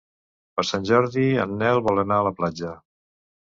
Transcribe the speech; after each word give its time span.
Per 0.59 0.63
Sant 0.69 0.87
Jordi 0.91 1.25
en 1.43 1.53
Nel 1.59 1.83
vol 1.89 2.05
anar 2.05 2.19
a 2.23 2.25
la 2.31 2.33
platja. 2.41 2.73